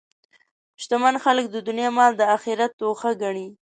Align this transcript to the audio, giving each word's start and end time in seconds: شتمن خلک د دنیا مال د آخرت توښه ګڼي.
شتمن 0.81 1.15
خلک 1.23 1.45
د 1.51 1.57
دنیا 1.67 1.89
مال 1.97 2.11
د 2.17 2.21
آخرت 2.35 2.71
توښه 2.79 3.11
ګڼي. 3.21 3.47